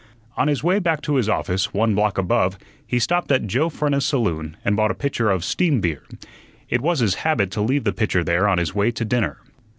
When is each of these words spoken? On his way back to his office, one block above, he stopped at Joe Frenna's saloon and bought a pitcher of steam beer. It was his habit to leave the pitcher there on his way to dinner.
On 0.35 0.47
his 0.47 0.63
way 0.63 0.79
back 0.79 1.01
to 1.03 1.17
his 1.17 1.29
office, 1.29 1.75
one 1.75 1.93
block 1.93 2.17
above, 2.17 2.57
he 2.87 2.97
stopped 2.97 3.31
at 3.31 3.45
Joe 3.45 3.69
Frenna's 3.69 4.03
saloon 4.03 4.57
and 4.65 4.75
bought 4.75 4.89
a 4.89 4.95
pitcher 4.95 5.29
of 5.29 5.43
steam 5.45 5.79
beer. 5.79 6.01
It 6.69 6.81
was 6.81 7.01
his 7.01 7.13
habit 7.21 7.51
to 7.51 7.61
leave 7.61 7.83
the 7.83 7.93
pitcher 7.93 8.23
there 8.23 8.47
on 8.47 8.57
his 8.57 8.73
way 8.73 8.89
to 8.89 9.05
dinner. 9.05 9.37